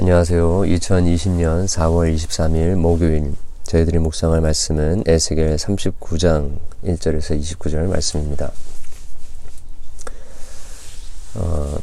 [0.00, 0.60] 안녕하세요.
[0.60, 3.34] 2020년 4월 23일 목요일
[3.64, 8.52] 저희들이 묵상할 말씀은 에스겔 39장 1절에서 29절 말씀입니다.
[11.34, 11.78] 어,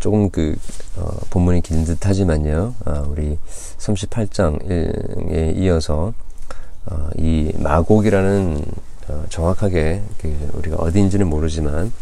[0.00, 0.56] 조금 그
[0.96, 2.74] 어, 본문이 긴 듯하지만요.
[2.86, 3.38] 아, 우리
[3.78, 6.12] 38장에 이어서
[6.86, 8.64] 어, 이 마곡이라는
[9.10, 11.92] 어, 정확하게 그 우리가 어디인지는 모르지만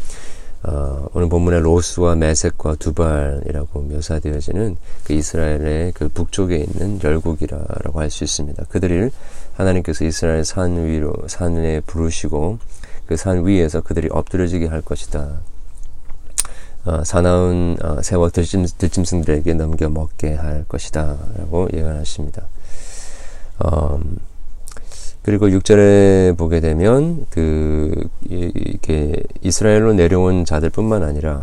[0.65, 8.25] 어, 오늘 본문의 로스와 메섹과 두발이라고 묘사되어지는 그 이스라엘의 그 북쪽에 있는 열국이라고 할 수
[8.25, 8.65] 있습니다.
[8.69, 9.11] 그들을
[9.55, 12.59] 하나님께서 이스라엘 산 위로 산에 부르시고
[13.07, 15.41] 그 산 위에서 그들이 엎드려지게 할 것이다.
[16.85, 21.17] 어, 사나운 어, 새와 들짐, 들짐승들에게 넘겨 먹게 할 것이다.
[21.37, 22.43] 라고 예언하십니다.
[23.65, 24.19] 음,
[25.29, 31.43] 그리고 6절에 보게 되면 그 이렇게 이스라엘로 내려온 자들뿐만 아니라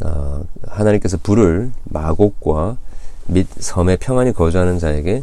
[0.00, 2.78] 어, 하나님께서 불을 마곡과
[3.26, 5.22] 및 섬에 평안히 거주하는 자에게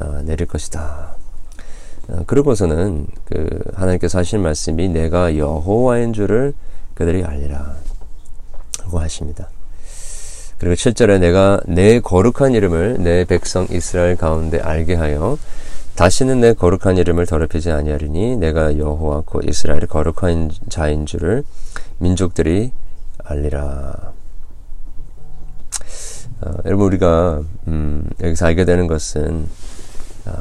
[0.00, 1.14] 어, 내릴 것이다.
[2.08, 6.54] 어, 그러고서는 그 하나님께서 하신 말씀이 내가 여호와인 줄을
[6.94, 7.74] 그들이 알리라
[8.84, 9.50] 라고 하십니다.
[10.56, 15.36] 그리고 7절에 내가 내 거룩한 이름을 내 백성 이스라엘 가운데 알게 하여
[15.94, 21.44] 다시는 내 거룩한 이름을 더럽히지 아니하리니 내가 여호와 곧 이스라엘의 거룩한 자인 줄을
[21.98, 22.72] 민족들이
[23.22, 24.12] 알리라.
[26.40, 29.46] 어, 여러분 우리가 음, 여기서 알게 되는 것은
[30.26, 30.32] 어,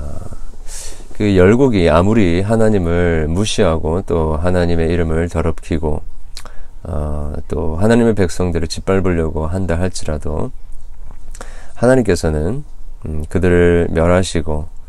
[1.13, 6.01] 그 열국이 아무리 하나님을 무시하고 또 하나님의 이름을 더럽히고
[6.83, 10.51] 어, 또 하나님의 백성들을 짓밟으려고 한다 할지라도
[11.75, 12.63] 하나님께서는
[13.05, 14.80] 음, 그들을 멸하시고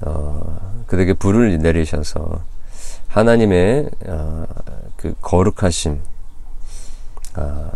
[0.00, 2.40] 어, 그들에게 불을 내리셔서
[3.08, 4.46] 하나님의 어,
[4.96, 6.00] 그 거룩하심,
[7.36, 7.70] 어,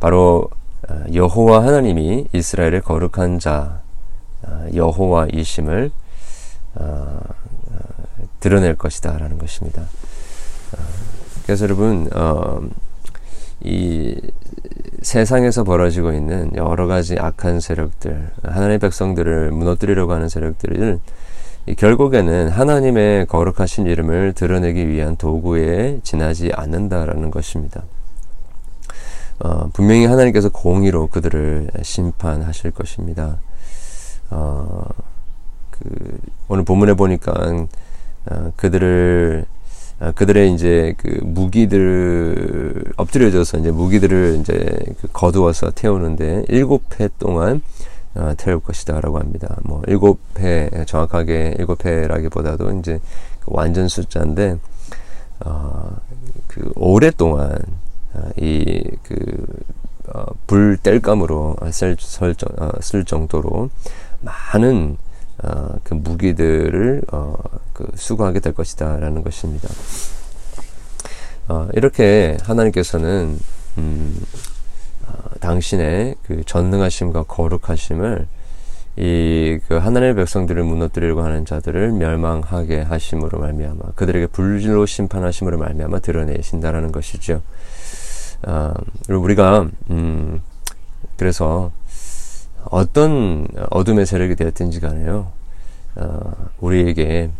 [0.00, 0.48] 바로
[0.88, 3.80] 어, 여호와 하나님이 이스라엘의 거룩한 자
[4.42, 5.90] 어, 여호와이심을
[6.76, 7.20] 어,
[8.40, 9.82] 드러낼 것이다라는 것입니다.
[11.44, 12.08] 그래서 여러분
[13.60, 14.20] 이
[15.02, 21.00] 세상에서 벌어지고 있는 여러 가지 악한 세력들, 하나님의 백성들을 무너뜨리려고 하는 세력들을
[21.76, 27.82] 결국에는 하나님의 거룩하신 이름을 드러내기 위한 도구에 지나지 않는다라는 것입니다.
[29.40, 33.38] 어, 분명히 하나님께서 공의로 그들을 심판하실 것입니다.
[34.30, 34.84] 어,
[35.70, 36.18] 그,
[36.48, 37.32] 오늘 본문에 보니까
[38.26, 39.46] 어, 그들을
[40.00, 47.62] 어, 그들의 이제 그 무기들 엎드려져서 이제 무기들을 이제 그 거두어서 태우는데 일곱 해 동안
[48.18, 49.56] 어, 태울 것이다라고 합니다.
[49.62, 53.00] 뭐 일곱 회 정확하게 일곱 회라기보다도 이제
[53.40, 54.58] 그 완전 숫자인데
[55.40, 55.96] 어,
[56.48, 57.56] 그 오랫동안
[58.14, 59.46] 어, 이그
[60.08, 63.70] 어, 불 뗄감으로 쓸, 설정, 어, 쓸 정도로
[64.20, 64.96] 많은
[65.44, 67.34] 어, 그 무기들을 어,
[67.72, 69.68] 그 수거하게 될 것이다라는 것입니다.
[71.46, 73.38] 어, 이렇게 하나님께서는
[73.78, 74.20] 음,
[75.38, 78.26] 당신의 그 전능하심과 거룩하심을
[78.96, 79.38] 이
[79.68, 87.42] 그 하나님의 백성들을 무너뜨리려고 하는 자들을 멸망하게 하심으로 말미암아 그들에게 불로 심판하심으로 말미암아 드러내신다라는 것이죠.
[88.42, 88.72] 아,
[89.08, 90.40] 우리가 음,
[91.18, 91.70] 그래서
[92.64, 95.32] 어떤 어둠의 세력이 되었든지 간에요.
[95.96, 97.30] 어, 우리에게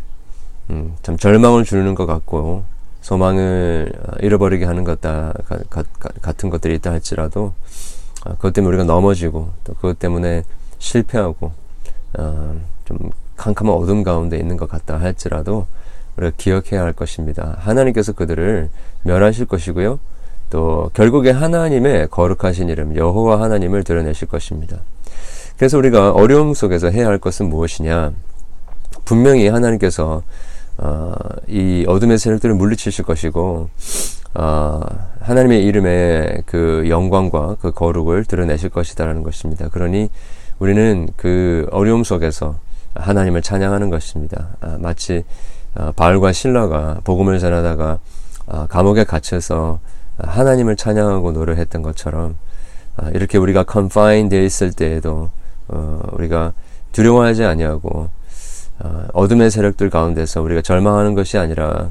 [0.69, 2.63] 음, 참 절망을 주는 것 같고
[3.01, 4.99] 소망을 어, 잃어버리게 하는 것
[6.21, 7.53] 같은 것들이 있다 할지라도
[8.25, 10.43] 어, 그것 때문에 우리가 넘어지고 또 그것 때문에
[10.77, 11.51] 실패하고
[12.17, 12.97] 어, 좀
[13.37, 15.67] 캄캄한 어둠 가운데 있는 것 같다 할지라도
[16.17, 17.55] 우리가 기억해야 할 것입니다.
[17.59, 18.69] 하나님께서 그들을
[19.03, 19.99] 멸하실 것이고요.
[20.49, 24.79] 또 결국에 하나님의 거룩하신 이름 여호와 하나님을 드러내실 것입니다.
[25.57, 28.11] 그래서 우리가 어려움 속에서 해야 할 것은 무엇이냐?
[29.05, 30.23] 분명히 하나님께서
[30.81, 31.13] 어,
[31.47, 33.69] 이 어둠의 세력들을 물리치실 것이고
[34.35, 34.81] 어,
[35.19, 39.67] 하나님의 이름의 그 영광과 그 거룩을 드러내실 것이다라는 것입니다.
[39.69, 40.09] 그러니
[40.59, 42.57] 우리는 그 어려움 속에서
[42.95, 44.49] 하나님을 찬양하는 것입니다.
[44.61, 45.23] 아, 마치
[45.75, 47.99] 어, 바울과 신라가 복음을 전하다가
[48.47, 49.79] 어, 감옥에 갇혀서
[50.17, 52.35] 하나님을 찬양하고 노래했던 것처럼
[52.95, 55.29] 아, 이렇게 우리가 confined 되어 있을 때에도
[55.67, 56.53] 어, 우리가
[56.91, 58.09] 두려워하지 아니하고
[58.79, 61.89] 어, 어둠의 세력들 가운데서 우리가 절망하는 것이 아니라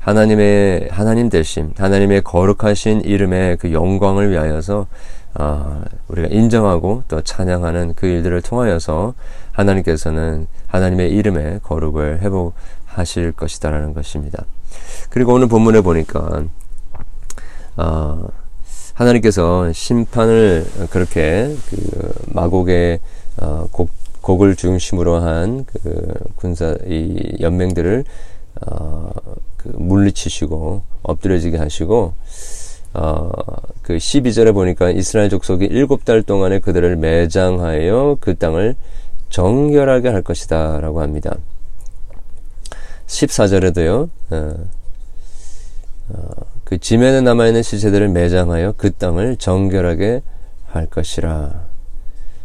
[0.00, 4.86] 하나님의 하나님 대신 하나님의 거룩하신 이름의 그 영광을 위하여서
[5.34, 9.14] 어, 우리가 인정하고 또 찬양하는 그 일들을 통하여서
[9.52, 14.44] 하나님께서는 하나님의 이름의 거룩을 회복하실 것이다라는 것입니다.
[15.10, 16.44] 그리고 오늘 본문에 보니까
[17.76, 18.28] 어,
[18.94, 22.98] 하나님께서 심판을 그렇게 그 마곡의
[23.40, 23.90] 어, 곡,
[24.28, 28.04] 곡을 중심으로 한 그 군사 이 연맹들을
[28.66, 29.10] 어,
[29.56, 32.12] 그 물리치시고 엎드려지게 하시고
[32.94, 33.30] 어,
[33.82, 38.76] 그 12절에 보니까 이스라엘 족속이 일곱 달 동안에 그들을 매장하여 그 땅을
[39.30, 41.36] 정결하게 할 것이다 라고 합니다.
[43.06, 44.54] 14절에도요, 어,
[46.10, 46.30] 어,
[46.64, 50.22] 그 지면에 남아있는 시체들을 매장하여 그 땅을 정결하게
[50.66, 51.67] 할 것이라.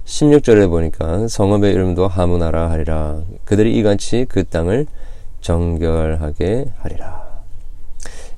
[0.06, 3.22] 16절에 보니까 성읍의 이름도 하무나라 하리라.
[3.46, 4.86] 그들이 이같이 그 땅을
[5.42, 7.24] 정결하게 하리라.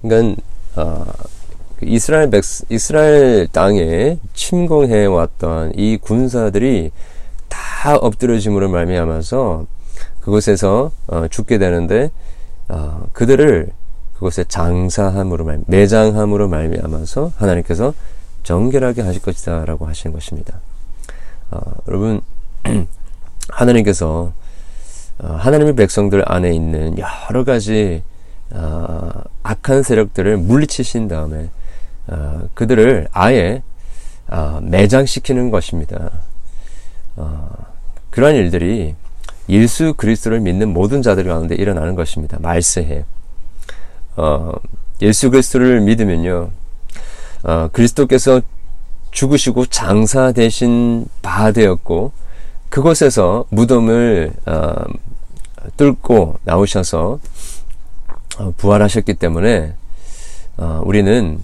[0.02, 0.42] 그러니까
[0.76, 1.06] 어,
[1.78, 6.92] 그 이스라엘 백 이스라엘 땅에 침공해 왔던 이 군사들이
[7.50, 9.66] 다 엎드려짐으로 말미암아서
[10.20, 12.12] 그곳에서 어, 죽게 되는데
[12.68, 13.72] 어, 그들을
[14.14, 17.94] 그곳에 장사함으로 말 매장함으로 말미암아서 하나님께서
[18.44, 20.60] 정결하게 하실 것이다라고 하시는 것입니다.
[21.52, 22.22] 어, 여러분
[23.50, 24.34] 하나님께서
[25.20, 28.04] 어, 하나님의 백성들 안에 있는 여러 가지
[28.52, 29.10] 어,
[29.44, 31.50] 악한 세력들을 물리치신 다음에
[32.08, 33.64] 어, 그들을 아예
[34.28, 36.12] 어, 매장시키는 것입니다.
[37.16, 37.50] 어,
[38.10, 38.96] 그러한 일들이
[39.50, 42.38] 예수 그리스도를 믿는 모든 자들 가운데 일어나는 것입니다.
[42.40, 43.06] 말세해.
[44.18, 44.52] 어,
[45.02, 46.50] 예수 그리스도를 믿으면요,
[47.44, 48.42] 어, 그리스도께서
[49.16, 52.12] 죽으시고 장사되신 바 되었고,
[52.70, 54.74] 그곳에서 무덤을 어,
[55.78, 57.20] 뚫고 나오셔서
[58.38, 59.74] 어, 부활하셨기 때문에
[60.58, 61.40] 어, 우리는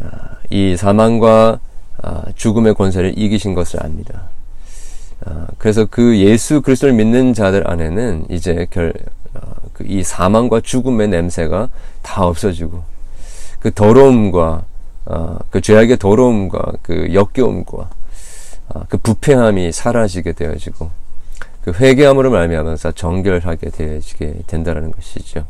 [0.00, 0.06] 어,
[0.50, 1.58] 이 사망과
[2.04, 4.28] 어, 죽음의 권세를 이기신 것을 압니다.
[5.26, 8.92] 어, 그래서 그 예수 그리스도를 믿는 자들 안에는 이제 결,
[9.34, 9.40] 어,
[9.72, 11.68] 그이 사망과 죽음의 냄새가
[12.02, 12.84] 다 없어지고
[13.58, 14.62] 그 더러움과
[15.08, 17.90] 어, 그 죄악의 더러움과 그 역겨움과
[18.68, 20.90] 어, 그 부패함이 사라지게 되어지고
[21.62, 25.46] 그 회개함으로 말미암아서 정결하게 되어지게 된다라는 것이죠.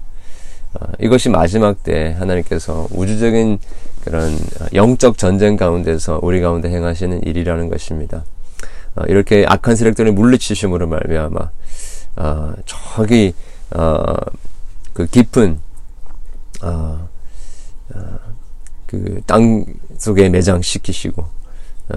[0.75, 3.59] 어, 이것이 마지막 때 하나님께서 우주적인
[4.05, 4.33] 그런
[4.75, 8.25] 영적 전쟁 가운데서 우리 가운데 행하시는 일이라는 것입니다.
[8.95, 11.51] 어, 이렇게 악한 세력들을 물리치심으로 말미암아
[12.17, 13.35] 어, 저기
[13.75, 14.15] 어,
[14.93, 15.59] 그 깊은
[18.89, 19.67] 그 땅
[19.99, 21.97] 속에 매장시키시고 어,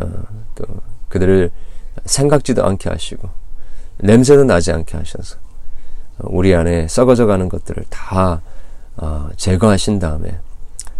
[0.55, 0.65] 또
[1.09, 1.49] 그들을
[2.05, 3.29] 생각지도 않게 하시고
[3.99, 5.37] 냄새도 나지 않게 하셔서
[6.19, 8.41] 우리 안에 썩어져 가는 것들을 다
[8.97, 10.37] 어, 제거하신 다음에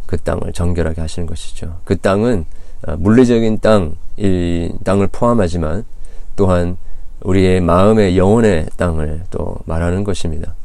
[0.06, 1.80] 그 땅을 정결하게 하시는 것이죠.
[1.84, 2.46] 그 땅은
[2.88, 5.84] 어, 물리적인 땅, 이 땅을 포함하지만
[6.36, 6.78] 또한
[7.22, 10.56] 우리의 마음의 영혼의 땅을 또 말하는 것입니다.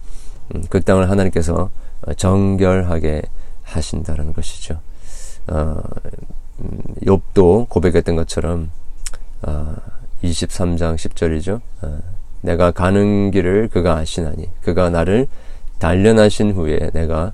[0.55, 1.71] 음, 그 땅을 하나님께서
[2.17, 3.23] 정결하게
[3.65, 4.81] 하신다는 것이죠.
[5.49, 5.81] 어,
[6.61, 8.71] 음, 욥도 고백했던 것처럼
[9.43, 9.77] 어,
[10.23, 11.61] 23장 10절이죠.
[11.83, 11.99] 어,
[12.41, 15.27] 내가 가는 길을 그가 아시나니 그가 나를
[15.79, 17.33] 단련하신 후에 내가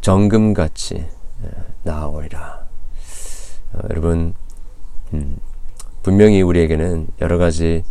[0.00, 1.06] 정금같이
[1.82, 2.66] 나오리라.
[3.74, 4.34] 어, 여러분
[5.14, 5.36] 음,
[6.02, 7.84] 분명히 우리에게는 여러 가지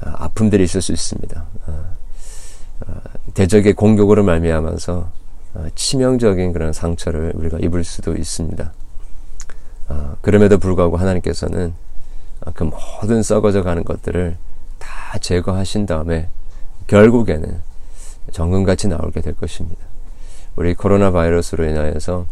[0.00, 1.44] 어, 아픔들이 있을 수 있습니다.
[1.66, 1.98] 어,
[3.34, 5.17] 대적의 공격으로 말미암아서
[5.74, 8.72] 치명적인 그런 상처를 우리가 입을 수도 있습니다.
[10.20, 11.72] 그럼에도 불구하고 하나님께서는
[12.54, 14.36] 그 모든 썩어져 가는 것들을
[14.78, 16.28] 다 제거하신 다음에
[16.86, 17.60] 결국에는
[18.32, 19.80] 정금같이 나오게 될 것입니다.
[20.56, 22.26] 우리 코로나 바이러스로 인하여서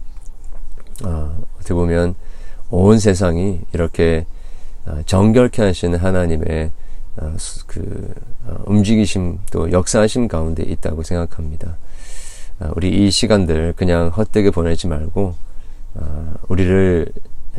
[1.05, 2.15] 어, 어떻게 보면
[2.71, 4.27] 온 세상이 이렇게
[4.87, 6.71] 어, 정결케 하시는 하나님의
[7.19, 7.37] 어,
[7.67, 8.15] 그
[8.47, 11.77] 어, 움직이심 또 역사하심 가운데 있다고 생각합니다.
[12.75, 15.35] 우리 이 시간들 그냥 헛되게 보내지 말고
[16.49, 17.07] 우리를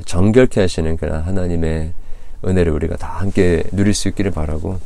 [0.06, 1.94] 정결케 하시는 그런 하나님의
[2.46, 4.80] 은혜를 우리가 다 함께 누릴 수 있기를 바라고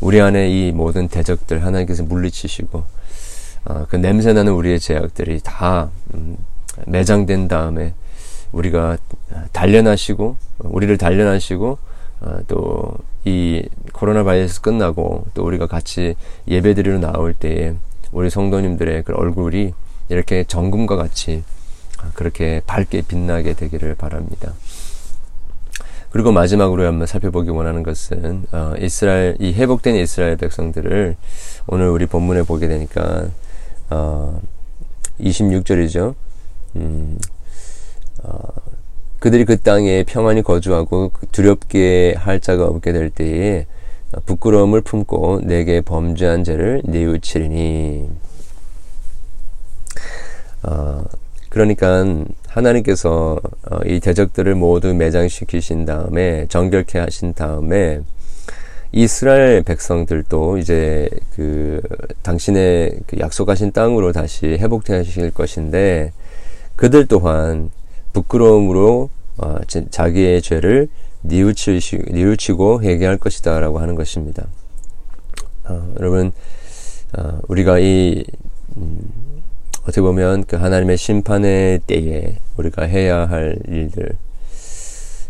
[0.00, 2.84] 우리 안에 이 모든 대적들 하나님께서 물리치시고
[3.88, 6.36] 그 냄새나는 우리의 제약들이 다 음,
[6.86, 7.94] 매장된 다음에
[8.52, 8.96] 우리가
[9.52, 11.78] 단련하시고 우리를 단련하시고
[12.20, 16.14] 어, 또이 코로나 바이러스 끝나고 또 우리가 같이
[16.48, 17.74] 예배드리러 나올 때에
[18.12, 19.72] 우리 성도님들의 그 얼굴이
[20.08, 21.42] 이렇게 정금과 같이
[22.14, 24.54] 그렇게 밝게 빛나게 되기를 바랍니다.
[26.10, 31.16] 그리고 마지막으로 한번 살펴보기 원하는 것은 어, 이스라엘 이 회복된 이스라엘 백성들을
[31.66, 33.28] 오늘 우리 본문에 보게 되니까
[33.90, 34.40] 어,
[35.20, 36.14] 26절이죠.
[36.76, 37.18] 음,
[38.22, 38.38] 어,
[39.18, 43.66] 그들이 그 땅에 평안히 거주하고 두렵게 할 자가 없게 될 때에
[44.24, 48.08] 부끄러움을 품고 내게 범죄한 죄를 뉘우치리니.
[50.62, 51.04] 어,
[51.48, 52.04] 그러니까
[52.48, 58.00] 하나님께서 어, 이 대적들을 모두 매장시키신 다음에 정결케 하신 다음에
[58.92, 61.80] 이스라엘 백성들도 이제 그
[62.22, 66.12] 당신의 그 약속하신 땅으로 다시 회복되실 것인데
[66.76, 67.70] 그들 또한
[68.12, 69.56] 부끄러움으로 어,
[69.90, 70.88] 자기의 죄를
[71.26, 74.46] 뉘우치시, 뉘우치고 회개할 것이다 라고 하는 것입니다.
[75.64, 76.32] 어, 여러분
[77.16, 78.24] 어, 우리가 이
[78.76, 79.42] 음,
[79.82, 84.16] 어떻게 보면 그 하나님의 심판의 때에 우리가 해야 할 일들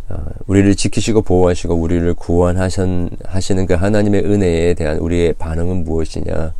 [0.09, 6.55] 어, 우리를 지키시고 보호하시고 우리를 구원하시는 그 하나님의 은혜에 대한 우리의 반응은 무엇이냐?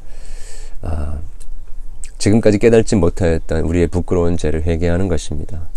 [0.83, 1.19] 아,
[2.19, 5.69] 지금까지 깨닫지 못하였던 우리의 부끄러운 죄를 회개하는 것입니다.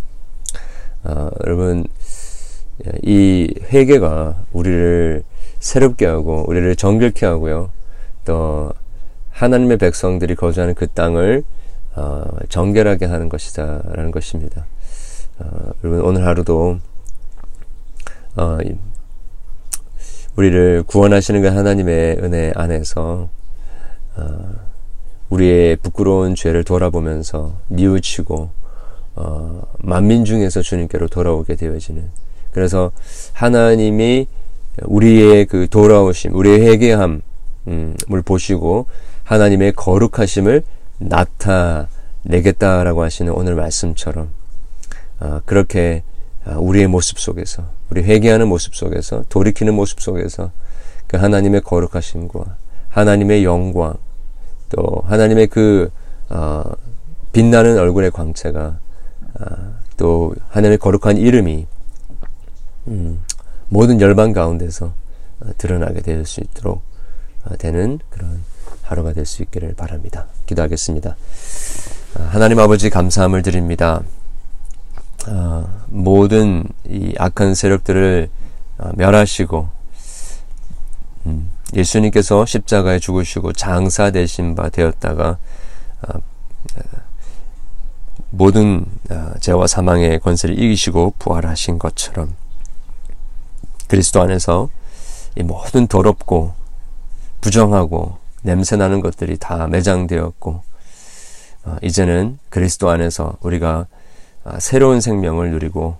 [1.03, 1.85] 아, 여러분
[3.03, 5.23] 이 회개가 우리를
[5.59, 7.71] 새롭게 하고 우리를 정결케 하고요.
[8.25, 8.71] 또
[9.31, 11.43] 하나님의 백성들이 거주하는 그 땅을
[11.95, 14.65] 어, 정결하게 하는 것이다라는 것입니다.
[15.39, 16.79] 어, 여러분 오늘 하루도
[18.35, 18.57] 어,
[20.35, 23.29] 우리를 구원하시는 그 하나님의 은혜 안에서
[24.15, 24.51] 어,
[25.29, 28.49] 우리의 부끄러운 죄를 돌아보면서 뉘우치고
[29.15, 32.09] 어, 만민 중에서 주님께로 돌아오게 되어지는
[32.51, 32.91] 그래서
[33.33, 34.27] 하나님이
[34.83, 37.21] 우리의 그 돌아오심, 우리의 회개함을
[38.25, 38.87] 보시고
[39.23, 40.63] 하나님의 거룩하심을
[40.99, 44.29] 나타내겠다라고 하시는 오늘 말씀처럼
[45.19, 46.03] 어, 그렇게
[46.45, 50.51] 어, 우리의 모습 속에서 우리 회개하는 모습 속에서 돌이키는 모습 속에서
[51.07, 52.57] 그 하나님의 거룩하심과
[52.89, 53.95] 하나님의 영광
[54.69, 55.89] 또 하나님의 그
[56.29, 56.63] 어,
[57.33, 58.79] 빛나는 얼굴의 광채가
[59.39, 59.45] 어,
[59.97, 61.67] 또 하나님의 거룩한 이름이
[62.87, 63.23] 음,
[63.69, 64.93] 모든 열방 가운데서
[65.41, 66.81] 어, 드러나게 될 수 있도록
[67.45, 68.43] 어, 되는 그런
[68.83, 70.25] 하루가 될 수 있기를 바랍니다.
[70.47, 71.15] 기도하겠습니다.
[72.17, 74.01] 어, 하나님 아버지 감사함을 드립니다.
[75.27, 78.29] 어, 모든 이 악한 세력들을
[78.79, 79.69] 어, 멸하시고
[81.27, 85.37] 음, 예수님께서 십자가에 죽으시고 장사 되신 바 되었다가
[86.07, 86.19] 어,
[88.31, 88.85] 모든
[89.39, 92.35] 죄와 사망의 권세를 이기시고 부활하신 것처럼
[93.89, 94.69] 그리스도 안에서
[95.35, 96.53] 이 모든 더럽고
[97.41, 100.63] 부정하고 냄새나는 것들이 다 매장되었고
[101.81, 103.87] 이제는 그리스도 안에서 우리가
[104.43, 105.97] 아, 새로운 생명을 누리고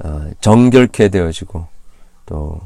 [0.00, 1.66] 아, 정결케 되어지고
[2.26, 2.60] 또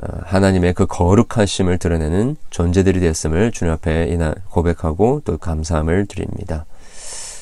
[0.00, 4.16] 아, 하나님의 그 거룩하심을 드러내는 존재들이 됐음을 주님 앞에
[4.50, 6.66] 고백하고 또 감사함을 드립니다.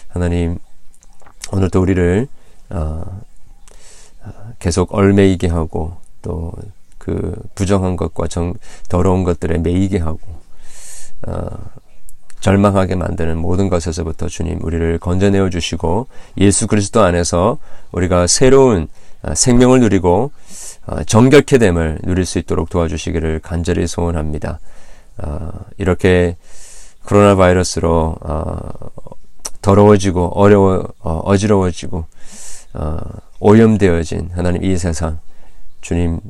[0.09, 0.59] 하나님
[1.53, 2.27] 오늘도 우리를
[4.59, 5.97] 계속 얼매이게 하고
[6.27, 6.53] 또
[7.07, 8.55] 그 부정한 것과 정,
[8.89, 10.19] 더러운 것들에 매이게 하고
[12.41, 17.59] 절망하게 만드는 모든 것에서부터 주님 우리를 건져내어 주시고 예수 그리스도 안에서
[17.93, 18.89] 우리가 새로운
[19.23, 20.33] 아, 생명을 누리고
[20.85, 24.59] 아, 정결케 됨을 누릴 수 있도록 도와주시기를 간절히 소원합니다.
[25.19, 26.37] 아, 이렇게
[27.05, 28.17] 코로나 바이러스로
[29.63, 32.05] 더러워지고 어려워 어, 어지러워지고
[33.39, 35.19] 오염되어진 하나님 이 세상
[35.81, 36.21] 주님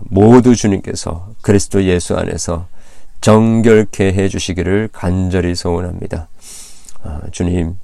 [0.00, 2.66] 모두 주님께서 그리스도 예수 안에서
[3.20, 6.28] 정결케 해 주시기를 간절히 소원합니다.
[7.04, 7.76] 아, 주님,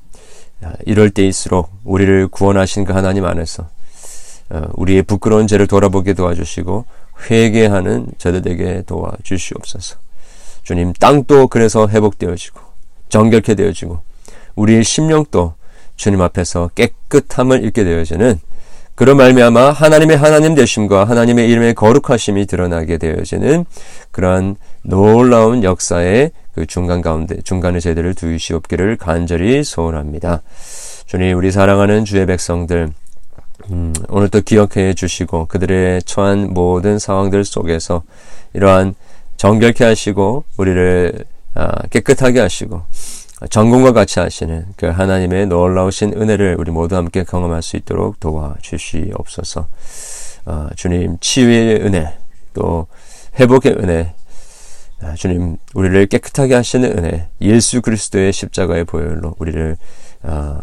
[0.62, 3.68] 아, 이럴 때일수록 우리를 구원하신 그 하나님 안에서
[4.50, 6.84] 어, 우리의 부끄러운 죄를 돌아보게 도와주시고
[7.30, 9.98] 회개하는 저들에게 도와주시옵소서.
[10.64, 12.60] 주님, 땅도 그래서 회복되어지고
[13.08, 14.00] 정결케 되어지고
[14.56, 15.54] 우리의 심령도
[15.96, 18.40] 주님 앞에서 깨끗함을 잃게 되어지는
[18.98, 23.64] 그런 말미암아 하나님의 하나님 되심과 하나님의 이름의 거룩하심이 드러나게 되어지는
[24.10, 30.42] 그러한 놀라운 역사의 그 중간 가운데 중간의 제대를 두시옵기를 간절히 소원합니다.
[31.06, 32.88] 주님 우리 사랑하는 주의 백성들
[33.70, 38.02] 음, 오늘 또 기억해 주시고 그들의 처한 모든 상황들 속에서
[38.52, 38.96] 이러한
[39.36, 41.24] 정결케 하시고 우리를
[41.54, 42.82] 아, 깨끗하게 하시고
[43.50, 49.68] 전공과 같이 하시는 그 하나님의 놀라우신 은혜를 우리 모두 함께 경험할 수 있도록 도와주시옵소서.
[50.46, 52.16] 어, 주님 치유의 은혜
[52.54, 52.86] 또
[53.38, 54.14] 회복의 은혜
[55.00, 59.76] 아, 주님 우리를 깨끗하게 하시는 은혜 예수 그리스도의 십자가의 보혈로 우리를
[60.24, 60.60] 어,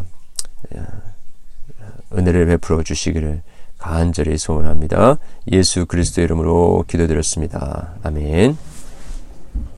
[2.12, 3.42] 은혜를 베풀어 주시기를
[3.78, 5.18] 간절히 소원합니다.
[5.52, 7.94] 예수 그리스도 이름으로 기도드렸습니다.
[8.02, 8.75] 아멘.